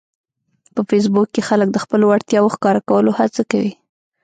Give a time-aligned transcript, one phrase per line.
[0.73, 3.71] په فېسبوک کې خلک د خپلو وړتیاوو ښکاره کولو هڅه کوي